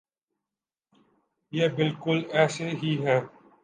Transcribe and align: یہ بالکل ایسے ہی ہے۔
یہ 1.53 1.67
بالکل 1.75 2.19
ایسے 2.33 2.69
ہی 2.83 2.93
ہے۔ 3.05 3.19